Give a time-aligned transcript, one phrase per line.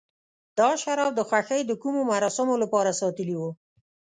[0.59, 3.43] دا شراب د خوښۍ د کومو مراسمو لپاره ساتلي و.